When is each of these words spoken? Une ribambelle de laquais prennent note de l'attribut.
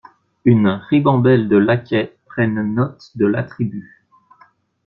Une 0.45 0.67
ribambelle 0.89 1.47
de 1.47 1.57
laquais 1.57 2.17
prennent 2.25 2.73
note 2.73 3.11
de 3.15 3.27
l'attribut. 3.27 4.03